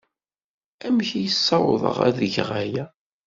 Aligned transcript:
Amek 0.87 1.09
ay 1.19 1.27
ssawḍeɣ 1.35 1.97
ad 2.07 2.17
geɣ 2.33 2.49
aya? 2.61 2.85